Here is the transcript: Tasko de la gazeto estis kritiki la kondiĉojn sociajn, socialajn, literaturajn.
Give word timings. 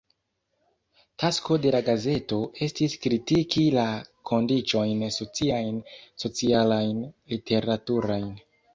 Tasko 1.23 1.57
de 1.65 1.73
la 1.75 1.81
gazeto 1.89 2.39
estis 2.69 2.97
kritiki 3.05 3.67
la 3.77 3.85
kondiĉojn 4.33 5.07
sociajn, 5.21 5.81
socialajn, 6.27 7.09
literaturajn. 7.37 8.31